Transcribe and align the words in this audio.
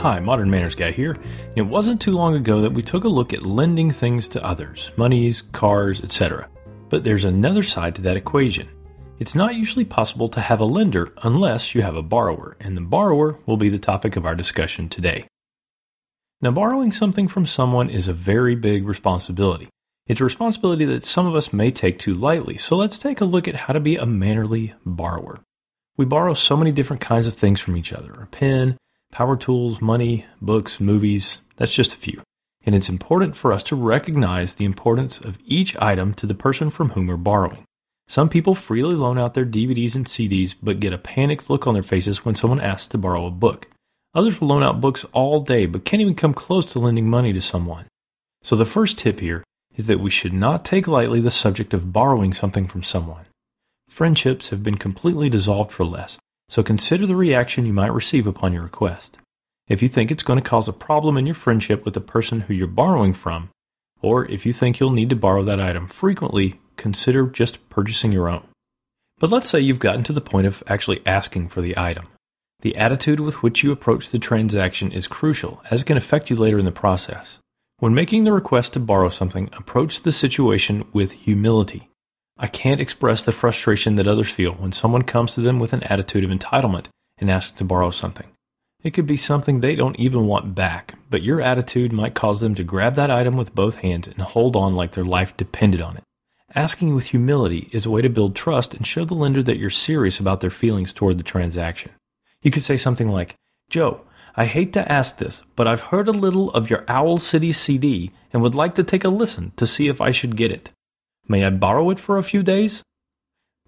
Hi, 0.00 0.18
Modern 0.18 0.50
Manners 0.50 0.74
Guy 0.74 0.92
here. 0.92 1.18
It 1.56 1.60
wasn't 1.60 2.00
too 2.00 2.12
long 2.12 2.34
ago 2.34 2.62
that 2.62 2.72
we 2.72 2.80
took 2.80 3.04
a 3.04 3.08
look 3.08 3.34
at 3.34 3.44
lending 3.44 3.90
things 3.90 4.26
to 4.28 4.42
others 4.42 4.90
monies, 4.96 5.42
cars, 5.52 6.02
etc. 6.02 6.48
But 6.88 7.04
there's 7.04 7.24
another 7.24 7.62
side 7.62 7.96
to 7.96 8.02
that 8.02 8.16
equation. 8.16 8.66
It's 9.18 9.34
not 9.34 9.56
usually 9.56 9.84
possible 9.84 10.30
to 10.30 10.40
have 10.40 10.60
a 10.60 10.64
lender 10.64 11.12
unless 11.22 11.74
you 11.74 11.82
have 11.82 11.96
a 11.96 12.02
borrower, 12.02 12.56
and 12.60 12.78
the 12.78 12.80
borrower 12.80 13.38
will 13.44 13.58
be 13.58 13.68
the 13.68 13.78
topic 13.78 14.16
of 14.16 14.24
our 14.24 14.34
discussion 14.34 14.88
today. 14.88 15.26
Now, 16.40 16.52
borrowing 16.52 16.92
something 16.92 17.28
from 17.28 17.44
someone 17.44 17.90
is 17.90 18.08
a 18.08 18.14
very 18.14 18.54
big 18.54 18.88
responsibility. 18.88 19.68
It's 20.06 20.22
a 20.22 20.24
responsibility 20.24 20.86
that 20.86 21.04
some 21.04 21.26
of 21.26 21.34
us 21.34 21.52
may 21.52 21.70
take 21.70 21.98
too 21.98 22.14
lightly, 22.14 22.56
so 22.56 22.74
let's 22.74 22.96
take 22.96 23.20
a 23.20 23.26
look 23.26 23.46
at 23.46 23.54
how 23.54 23.74
to 23.74 23.80
be 23.80 23.96
a 23.96 24.06
mannerly 24.06 24.72
borrower. 24.82 25.40
We 25.98 26.06
borrow 26.06 26.32
so 26.32 26.56
many 26.56 26.72
different 26.72 27.02
kinds 27.02 27.26
of 27.26 27.34
things 27.34 27.60
from 27.60 27.76
each 27.76 27.92
other 27.92 28.14
a 28.14 28.26
pen, 28.26 28.78
power 29.10 29.36
tools, 29.36 29.80
money, 29.80 30.26
books, 30.40 30.80
movies, 30.80 31.38
that's 31.56 31.74
just 31.74 31.94
a 31.94 31.98
few. 31.98 32.22
And 32.64 32.74
it's 32.74 32.88
important 32.88 33.36
for 33.36 33.52
us 33.52 33.62
to 33.64 33.76
recognize 33.76 34.54
the 34.54 34.64
importance 34.64 35.18
of 35.18 35.38
each 35.44 35.76
item 35.78 36.14
to 36.14 36.26
the 36.26 36.34
person 36.34 36.70
from 36.70 36.90
whom 36.90 37.06
we're 37.06 37.16
borrowing. 37.16 37.64
Some 38.08 38.28
people 38.28 38.54
freely 38.54 38.94
loan 38.96 39.18
out 39.18 39.34
their 39.34 39.46
DVDs 39.46 39.94
and 39.94 40.04
CDs 40.04 40.54
but 40.62 40.80
get 40.80 40.92
a 40.92 40.98
panicked 40.98 41.48
look 41.48 41.66
on 41.66 41.74
their 41.74 41.82
faces 41.82 42.24
when 42.24 42.34
someone 42.34 42.60
asks 42.60 42.88
to 42.88 42.98
borrow 42.98 43.26
a 43.26 43.30
book. 43.30 43.68
Others 44.14 44.40
will 44.40 44.48
loan 44.48 44.62
out 44.62 44.80
books 44.80 45.06
all 45.12 45.40
day 45.40 45.66
but 45.66 45.84
can't 45.84 46.00
even 46.00 46.14
come 46.14 46.34
close 46.34 46.66
to 46.72 46.78
lending 46.78 47.08
money 47.08 47.32
to 47.32 47.40
someone. 47.40 47.86
So 48.42 48.56
the 48.56 48.66
first 48.66 48.98
tip 48.98 49.20
here 49.20 49.44
is 49.76 49.86
that 49.86 50.00
we 50.00 50.10
should 50.10 50.32
not 50.32 50.64
take 50.64 50.88
lightly 50.88 51.20
the 51.20 51.30
subject 51.30 51.72
of 51.72 51.92
borrowing 51.92 52.34
something 52.34 52.66
from 52.66 52.82
someone. 52.82 53.26
Friendships 53.88 54.48
have 54.48 54.62
been 54.62 54.76
completely 54.76 55.28
dissolved 55.28 55.70
for 55.72 55.84
less, 55.84 56.18
so 56.50 56.64
consider 56.64 57.06
the 57.06 57.14
reaction 57.14 57.64
you 57.64 57.72
might 57.72 57.94
receive 57.94 58.26
upon 58.26 58.52
your 58.52 58.64
request. 58.64 59.18
If 59.68 59.82
you 59.82 59.88
think 59.88 60.10
it's 60.10 60.24
going 60.24 60.42
to 60.42 60.46
cause 60.48 60.68
a 60.68 60.72
problem 60.72 61.16
in 61.16 61.24
your 61.24 61.36
friendship 61.36 61.84
with 61.84 61.94
the 61.94 62.00
person 62.00 62.40
who 62.40 62.54
you're 62.54 62.66
borrowing 62.66 63.12
from, 63.12 63.50
or 64.02 64.26
if 64.26 64.44
you 64.44 64.52
think 64.52 64.80
you'll 64.80 64.90
need 64.90 65.10
to 65.10 65.16
borrow 65.16 65.44
that 65.44 65.60
item 65.60 65.86
frequently, 65.86 66.58
consider 66.76 67.28
just 67.28 67.68
purchasing 67.68 68.10
your 68.10 68.28
own. 68.28 68.42
But 69.20 69.30
let's 69.30 69.48
say 69.48 69.60
you've 69.60 69.78
gotten 69.78 70.02
to 70.04 70.12
the 70.12 70.20
point 70.20 70.48
of 70.48 70.64
actually 70.66 71.02
asking 71.06 71.50
for 71.50 71.60
the 71.60 71.78
item. 71.78 72.08
The 72.62 72.76
attitude 72.76 73.20
with 73.20 73.44
which 73.44 73.62
you 73.62 73.70
approach 73.70 74.10
the 74.10 74.18
transaction 74.18 74.90
is 74.90 75.06
crucial, 75.06 75.62
as 75.70 75.82
it 75.82 75.86
can 75.86 75.96
affect 75.96 76.30
you 76.30 76.36
later 76.36 76.58
in 76.58 76.64
the 76.64 76.72
process. 76.72 77.38
When 77.78 77.94
making 77.94 78.24
the 78.24 78.32
request 78.32 78.72
to 78.72 78.80
borrow 78.80 79.08
something, 79.08 79.50
approach 79.52 80.02
the 80.02 80.10
situation 80.10 80.84
with 80.92 81.12
humility. 81.12 81.89
I 82.42 82.46
can't 82.46 82.80
express 82.80 83.22
the 83.22 83.32
frustration 83.32 83.96
that 83.96 84.08
others 84.08 84.30
feel 84.30 84.52
when 84.52 84.72
someone 84.72 85.02
comes 85.02 85.34
to 85.34 85.42
them 85.42 85.58
with 85.58 85.74
an 85.74 85.82
attitude 85.82 86.24
of 86.24 86.30
entitlement 86.30 86.86
and 87.18 87.30
asks 87.30 87.52
to 87.58 87.64
borrow 87.64 87.90
something. 87.90 88.28
It 88.82 88.92
could 88.92 89.06
be 89.06 89.18
something 89.18 89.60
they 89.60 89.74
don't 89.74 90.00
even 90.00 90.26
want 90.26 90.54
back, 90.54 90.94
but 91.10 91.22
your 91.22 91.42
attitude 91.42 91.92
might 91.92 92.14
cause 92.14 92.40
them 92.40 92.54
to 92.54 92.64
grab 92.64 92.94
that 92.94 93.10
item 93.10 93.36
with 93.36 93.54
both 93.54 93.76
hands 93.76 94.08
and 94.08 94.22
hold 94.22 94.56
on 94.56 94.74
like 94.74 94.92
their 94.92 95.04
life 95.04 95.36
depended 95.36 95.82
on 95.82 95.98
it. 95.98 96.02
Asking 96.54 96.94
with 96.94 97.08
humility 97.08 97.68
is 97.72 97.84
a 97.84 97.90
way 97.90 98.00
to 98.00 98.08
build 98.08 98.34
trust 98.34 98.72
and 98.72 98.86
show 98.86 99.04
the 99.04 99.12
lender 99.12 99.42
that 99.42 99.58
you're 99.58 99.68
serious 99.68 100.18
about 100.18 100.40
their 100.40 100.48
feelings 100.48 100.94
toward 100.94 101.18
the 101.18 101.24
transaction. 101.24 101.92
You 102.42 102.50
could 102.50 102.64
say 102.64 102.78
something 102.78 103.08
like, 103.08 103.34
Joe, 103.68 104.00
I 104.34 104.46
hate 104.46 104.72
to 104.72 104.90
ask 104.90 105.18
this, 105.18 105.42
but 105.56 105.66
I've 105.66 105.82
heard 105.82 106.08
a 106.08 106.12
little 106.12 106.50
of 106.52 106.70
your 106.70 106.86
Owl 106.88 107.18
City 107.18 107.52
CD 107.52 108.12
and 108.32 108.40
would 108.40 108.54
like 108.54 108.74
to 108.76 108.82
take 108.82 109.04
a 109.04 109.10
listen 109.10 109.52
to 109.56 109.66
see 109.66 109.88
if 109.88 110.00
I 110.00 110.10
should 110.10 110.36
get 110.36 110.50
it. 110.50 110.70
May 111.28 111.44
I 111.44 111.50
borrow 111.50 111.90
it 111.90 112.00
for 112.00 112.18
a 112.18 112.22
few 112.22 112.42
days? 112.42 112.82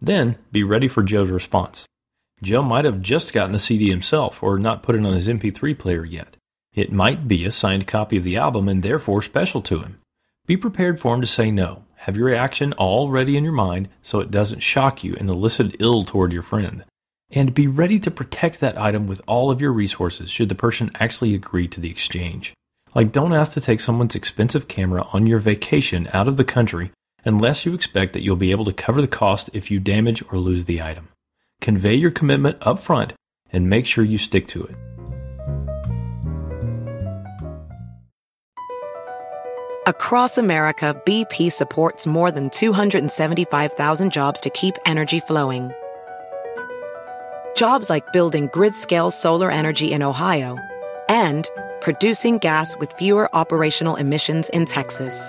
Then 0.00 0.36
be 0.50 0.62
ready 0.64 0.88
for 0.88 1.02
Joe's 1.02 1.30
response. 1.30 1.84
Joe 2.42 2.62
might 2.62 2.86
have 2.86 3.02
just 3.02 3.32
gotten 3.32 3.52
the 3.52 3.58
CD 3.58 3.90
himself 3.90 4.42
or 4.42 4.58
not 4.58 4.82
put 4.82 4.96
it 4.96 5.04
on 5.04 5.12
his 5.12 5.28
MP3 5.28 5.78
player 5.78 6.04
yet. 6.04 6.36
It 6.72 6.92
might 6.92 7.28
be 7.28 7.44
a 7.44 7.50
signed 7.50 7.86
copy 7.86 8.16
of 8.16 8.24
the 8.24 8.36
album 8.36 8.68
and 8.68 8.82
therefore 8.82 9.22
special 9.22 9.60
to 9.62 9.80
him. 9.80 9.98
Be 10.46 10.56
prepared 10.56 10.98
for 10.98 11.14
him 11.14 11.20
to 11.20 11.26
say 11.26 11.50
no. 11.50 11.84
Have 11.96 12.16
your 12.16 12.26
reaction 12.26 12.72
all 12.74 13.10
ready 13.10 13.36
in 13.36 13.44
your 13.44 13.52
mind 13.52 13.90
so 14.02 14.20
it 14.20 14.30
doesn't 14.30 14.60
shock 14.60 15.04
you 15.04 15.14
and 15.16 15.28
elicit 15.28 15.76
ill 15.80 16.04
toward 16.04 16.32
your 16.32 16.42
friend. 16.42 16.84
And 17.30 17.54
be 17.54 17.66
ready 17.66 17.98
to 18.00 18.10
protect 18.10 18.60
that 18.60 18.80
item 18.80 19.06
with 19.06 19.20
all 19.26 19.50
of 19.50 19.60
your 19.60 19.72
resources 19.72 20.30
should 20.30 20.48
the 20.48 20.54
person 20.54 20.90
actually 20.98 21.34
agree 21.34 21.68
to 21.68 21.80
the 21.80 21.90
exchange. 21.90 22.54
Like, 22.94 23.12
don't 23.12 23.34
ask 23.34 23.52
to 23.52 23.60
take 23.60 23.80
someone's 23.80 24.16
expensive 24.16 24.66
camera 24.66 25.06
on 25.12 25.26
your 25.26 25.38
vacation 25.38 26.08
out 26.12 26.26
of 26.26 26.36
the 26.36 26.44
country 26.44 26.90
unless 27.24 27.64
you 27.66 27.74
expect 27.74 28.12
that 28.12 28.22
you'll 28.22 28.36
be 28.36 28.50
able 28.50 28.64
to 28.64 28.72
cover 28.72 29.00
the 29.00 29.08
cost 29.08 29.50
if 29.52 29.70
you 29.70 29.80
damage 29.80 30.22
or 30.30 30.38
lose 30.38 30.64
the 30.64 30.82
item. 30.82 31.08
Convey 31.60 31.94
your 31.94 32.10
commitment 32.10 32.56
up 32.62 32.80
front 32.80 33.14
and 33.52 33.68
make 33.68 33.86
sure 33.86 34.04
you 34.04 34.18
stick 34.18 34.46
to 34.48 34.64
it. 34.64 34.76
Across 39.86 40.38
America, 40.38 41.00
BP 41.04 41.50
supports 41.50 42.06
more 42.06 42.30
than 42.30 42.48
275,000 42.50 44.12
jobs 44.12 44.38
to 44.40 44.50
keep 44.50 44.76
energy 44.86 45.20
flowing. 45.20 45.72
Jobs 47.56 47.90
like 47.90 48.12
building 48.12 48.48
grid 48.52 48.74
scale 48.74 49.10
solar 49.10 49.50
energy 49.50 49.90
in 49.90 50.02
Ohio 50.02 50.56
and 51.08 51.48
producing 51.80 52.38
gas 52.38 52.76
with 52.76 52.92
fewer 52.92 53.34
operational 53.34 53.96
emissions 53.96 54.48
in 54.50 54.64
Texas. 54.64 55.28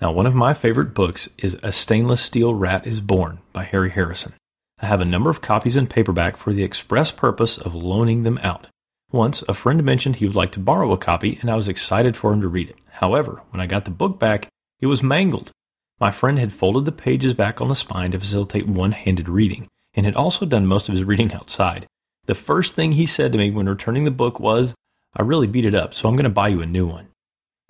Now, 0.00 0.10
one 0.10 0.26
of 0.26 0.34
my 0.34 0.54
favorite 0.54 0.92
books 0.92 1.28
is 1.38 1.56
A 1.62 1.70
Stainless 1.70 2.20
Steel 2.20 2.54
Rat 2.54 2.86
is 2.86 3.00
Born 3.00 3.38
by 3.52 3.62
Harry 3.62 3.90
Harrison. 3.90 4.34
I 4.80 4.86
have 4.86 5.00
a 5.00 5.04
number 5.04 5.30
of 5.30 5.40
copies 5.40 5.76
in 5.76 5.86
paperback 5.86 6.36
for 6.36 6.52
the 6.52 6.64
express 6.64 7.12
purpose 7.12 7.56
of 7.56 7.74
loaning 7.74 8.24
them 8.24 8.38
out. 8.42 8.66
Once, 9.12 9.42
a 9.48 9.54
friend 9.54 9.84
mentioned 9.84 10.16
he 10.16 10.26
would 10.26 10.34
like 10.34 10.50
to 10.50 10.60
borrow 10.60 10.90
a 10.90 10.98
copy, 10.98 11.38
and 11.40 11.48
I 11.48 11.54
was 11.54 11.68
excited 11.68 12.16
for 12.16 12.32
him 12.32 12.40
to 12.40 12.48
read 12.48 12.70
it. 12.70 12.76
However, 12.90 13.42
when 13.50 13.60
I 13.60 13.66
got 13.66 13.84
the 13.84 13.92
book 13.92 14.18
back, 14.18 14.48
it 14.80 14.86
was 14.86 15.02
mangled. 15.02 15.52
My 16.00 16.10
friend 16.10 16.40
had 16.40 16.52
folded 16.52 16.84
the 16.84 16.92
pages 16.92 17.32
back 17.32 17.60
on 17.60 17.68
the 17.68 17.76
spine 17.76 18.10
to 18.10 18.18
facilitate 18.18 18.66
one 18.66 18.92
handed 18.92 19.28
reading, 19.28 19.68
and 19.94 20.04
had 20.04 20.16
also 20.16 20.44
done 20.44 20.66
most 20.66 20.88
of 20.88 20.94
his 20.94 21.04
reading 21.04 21.32
outside. 21.32 21.86
The 22.26 22.34
first 22.34 22.74
thing 22.74 22.92
he 22.92 23.06
said 23.06 23.30
to 23.32 23.38
me 23.38 23.52
when 23.52 23.68
returning 23.68 24.04
the 24.04 24.10
book 24.10 24.40
was, 24.40 24.74
I 25.14 25.22
really 25.22 25.46
beat 25.46 25.64
it 25.64 25.74
up, 25.74 25.94
so 25.94 26.08
I'm 26.08 26.16
going 26.16 26.24
to 26.24 26.30
buy 26.30 26.48
you 26.48 26.60
a 26.62 26.66
new 26.66 26.86
one. 26.86 27.08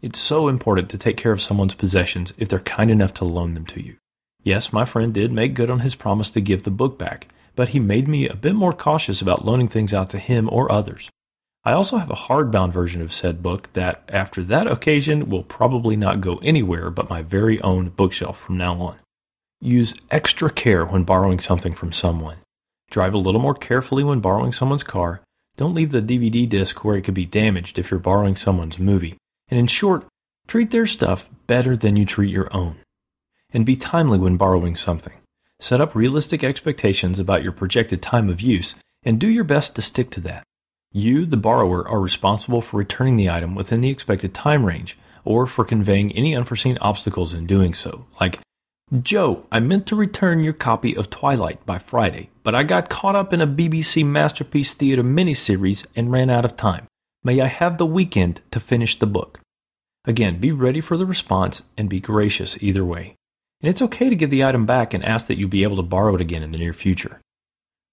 It's 0.05 0.19
so 0.19 0.49
important 0.49 0.91
to 0.91 0.99
take 0.99 1.17
care 1.17 1.33
of 1.33 1.41
someone's 1.41 1.75
possessions 1.75 2.35
if 2.37 2.47
they're 2.47 2.59
kind 2.59 2.91
enough 2.91 3.15
to 3.15 3.25
loan 3.25 3.55
them 3.55 3.65
to 3.65 3.83
you. 3.83 3.97
Yes, 4.43 4.71
my 4.71 4.85
friend 4.85 5.15
did 5.15 5.33
make 5.33 5.55
good 5.55 5.71
on 5.71 5.81
his 5.81 5.95
promise 5.95 6.29
to 6.33 6.43
give 6.43 6.65
the 6.65 6.71
book 6.71 6.99
back, 6.99 7.29
but 7.57 7.71
he 7.71 7.81
made 7.81 8.07
me 8.07 8.29
a 8.29 8.37
bit 8.37 8.55
more 8.55 8.75
cautious 8.75 9.23
about 9.23 9.47
loaning 9.47 9.67
things 9.67 9.95
out 9.95 10.11
to 10.11 10.19
him 10.19 10.51
or 10.53 10.71
others. 10.71 11.09
I 11.65 11.73
also 11.73 11.97
have 11.97 12.11
a 12.11 12.27
hardbound 12.27 12.71
version 12.71 13.01
of 13.01 13.15
said 13.15 13.43
book 13.43 13.73
that, 13.73 14.03
after 14.11 14.43
that 14.43 14.67
occasion, 14.67 15.31
will 15.31 15.43
probably 15.43 15.97
not 15.97 16.21
go 16.21 16.37
anywhere 16.43 16.91
but 16.91 17.09
my 17.09 17.23
very 17.23 17.59
own 17.63 17.89
bookshelf 17.89 18.39
from 18.39 18.59
now 18.59 18.79
on. 18.83 18.97
Use 19.63 19.95
extra 20.11 20.51
care 20.51 20.85
when 20.85 21.05
borrowing 21.05 21.41
something 21.41 21.73
from 21.73 21.93
someone. 21.93 22.37
Drive 22.91 23.15
a 23.15 23.25
little 23.25 23.41
more 23.41 23.55
carefully 23.55 24.05
when 24.05 24.21
borrowing 24.21 24.53
someone's 24.53 24.85
car. 24.85 25.23
Don't 25.57 25.73
leave 25.73 25.93
the 25.93 26.03
DVD 26.03 26.47
disc 26.47 26.85
where 26.85 26.97
it 26.97 27.05
could 27.05 27.15
be 27.15 27.25
damaged 27.25 27.79
if 27.79 27.91
you're 27.91 27.99
borrowing 27.99 28.37
someone's 28.37 28.79
movie. 28.79 29.17
And 29.49 29.59
in 29.59 29.67
short, 29.67 30.07
treat 30.47 30.71
their 30.71 30.87
stuff 30.87 31.31
better 31.47 31.77
than 31.77 31.97
you 31.97 32.05
treat 32.05 32.31
your 32.31 32.55
own 32.55 32.77
and 33.53 33.65
be 33.65 33.77
timely 33.77 34.19
when 34.19 34.37
borrowing 34.37 34.77
something. 34.77 35.15
Set 35.61 35.81
up 35.81 35.95
realistic 35.95 36.43
expectations 36.43 37.19
about 37.19 37.43
your 37.43 37.53
projected 37.53 38.03
time 38.03 38.29
of 38.29 38.41
use 38.41 38.75
and 39.05 39.21
do 39.21 39.29
your 39.29 39.45
best 39.45 39.77
to 39.77 39.83
stick 39.83 40.11
to 40.11 40.21
that. 40.21 40.43
You, 40.93 41.27
the 41.27 41.37
borrower, 41.37 41.89
are 41.89 42.01
responsible 42.01 42.61
for 42.61 42.77
returning 42.77 43.17
the 43.17 43.31
item 43.31 43.55
within 43.55 43.81
the 43.81 43.91
expected 43.91 44.35
time 44.35 44.65
range 44.65 44.99
or 45.25 45.47
for 45.47 45.65
conveying 45.65 46.13
any 46.13 46.37
unforeseen 46.37 46.79
obstacles 46.81 47.33
in 47.33 47.47
doing 47.47 47.75
so, 47.75 48.07
like 48.21 48.39
Joe, 49.03 49.47
I 49.51 49.61
meant 49.61 49.87
to 49.87 49.97
return 49.97 50.45
your 50.45 50.53
copy 50.53 50.95
of 50.95 51.11
Twilight 51.11 51.65
by 51.65 51.79
Friday, 51.79 52.31
but 52.43 52.55
I 52.55 52.63
got 52.63 52.91
caught 52.91 53.17
up 53.17 53.33
in 53.33 53.41
a 53.41 53.47
BBC 53.47 54.05
Masterpiece 54.05 54.75
Theater 54.75 55.03
miniseries 55.03 55.87
and 55.97 56.13
ran 56.13 56.29
out 56.29 56.45
of 56.45 56.57
time. 56.57 56.87
May 57.27 57.41
I 57.41 57.47
have 57.47 57.79
the 57.79 57.87
weekend 57.87 58.43
to 58.51 58.61
finish 58.61 58.99
the 58.99 59.07
book? 59.07 59.41
Again, 60.05 60.41
be 60.41 60.53
ready 60.53 60.83
for 60.83 60.99
the 60.99 61.07
response 61.07 61.63
and 61.79 61.89
be 61.89 61.99
gracious 61.99 62.63
either 62.63 62.85
way. 62.85 63.17
And 63.63 63.71
it's 63.71 63.81
okay 63.81 64.11
to 64.11 64.15
give 64.15 64.29
the 64.29 64.45
item 64.45 64.67
back 64.67 64.93
and 64.93 65.03
ask 65.03 65.27
that 65.29 65.39
you 65.39 65.49
be 65.49 65.63
able 65.63 65.77
to 65.77 65.83
borrow 65.83 66.15
it 66.15 66.21
again 66.21 66.43
in 66.43 66.51
the 66.51 66.59
near 66.59 66.75
future. 66.75 67.23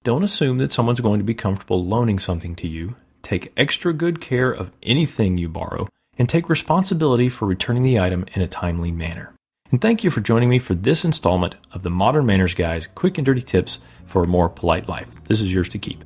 Don't 0.04 0.26
assume 0.26 0.58
that 0.58 0.74
someone's 0.74 1.00
going 1.00 1.20
to 1.20 1.24
be 1.24 1.34
comfortable 1.34 1.86
loaning 1.86 2.20
something 2.20 2.56
to 2.56 2.68
you. 2.68 2.96
Take 3.22 3.54
extra 3.56 3.94
good 3.94 4.20
care 4.20 4.52
of 4.52 4.72
anything 4.84 5.38
you 5.38 5.48
borrow 5.48 5.88
and 6.18 6.28
take 6.28 6.50
responsibility 6.50 7.30
for 7.30 7.46
returning 7.46 7.84
the 7.84 8.02
item 8.02 8.26
in 8.34 8.42
a 8.42 8.50
timely 8.50 8.92
manner. 8.92 9.34
And 9.72 9.80
thank 9.80 10.04
you 10.04 10.10
for 10.10 10.20
joining 10.20 10.50
me 10.50 10.60
for 10.60 10.76
this 10.76 11.06
installment 11.06 11.56
of 11.72 11.84
the 11.84 11.90
Modern 11.90 12.26
Manners 12.26 12.54
Guy's 12.54 12.88
quick 12.88 13.18
and 13.18 13.26
dirty 13.26 13.42
tips 13.42 13.80
for 14.06 14.26
a 14.26 14.28
more 14.28 14.50
polite 14.50 14.90
life. 14.90 15.08
This 15.30 15.40
is 15.40 15.54
yours 15.54 15.70
to 15.70 15.80
keep. 15.80 16.04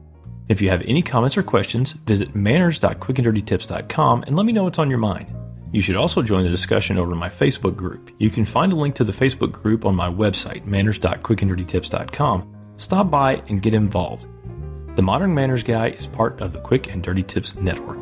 If 0.48 0.62
you 0.62 0.70
have 0.70 0.84
any 0.86 1.02
comments 1.02 1.38
or 1.38 1.44
questions, 1.44 1.94
visit 1.94 2.36
manners.quickanddirtytips.com 2.36 4.24
and 4.24 4.36
let 4.36 4.46
me 4.46 4.54
know 4.54 4.64
what's 4.64 4.80
on 4.80 4.90
your 4.90 5.00
mind. 5.00 5.34
You 5.72 5.82
should 5.82 5.96
also 5.96 6.22
join 6.22 6.44
the 6.44 6.50
discussion 6.50 6.98
over 6.98 7.16
my 7.16 7.30
Facebook 7.30 7.76
group. 7.76 8.12
You 8.20 8.30
can 8.30 8.46
find 8.46 8.72
a 8.72 8.76
link 8.76 8.96
to 8.96 9.04
the 9.04 9.12
Facebook 9.12 9.52
group 9.52 9.86
on 9.86 9.96
my 9.96 10.08
website, 10.08 10.66
manners.quickanddirtytips.com. 10.66 12.56
Stop 12.78 13.10
by 13.10 13.42
and 13.48 13.62
get 13.62 13.74
involved. 13.74 14.28
The 14.96 15.02
Modern 15.02 15.34
Manners 15.34 15.64
Guy 15.64 15.90
is 15.90 16.08
part 16.08 16.40
of 16.40 16.54
the 16.54 16.62
Quick 16.62 16.94
and 16.94 17.04
Dirty 17.04 17.24
Tips 17.24 17.56
Network. 17.56 18.02